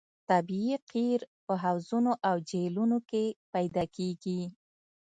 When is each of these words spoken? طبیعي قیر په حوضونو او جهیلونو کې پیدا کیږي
طبیعي 0.29 0.75
قیر 0.91 1.19
په 1.45 1.53
حوضونو 1.63 2.11
او 2.29 2.35
جهیلونو 2.49 2.97
کې 3.09 3.23
پیدا 3.53 3.83
کیږي 3.95 4.41